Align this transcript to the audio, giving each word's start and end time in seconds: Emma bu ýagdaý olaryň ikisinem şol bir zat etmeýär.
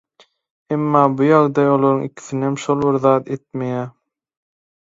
Emma 0.77 1.01
bu 1.19 1.27
ýagdaý 1.27 1.69
olaryň 1.73 2.01
ikisinem 2.07 2.57
şol 2.65 2.81
bir 2.89 3.01
zat 3.05 3.33
etmeýär. 3.37 3.89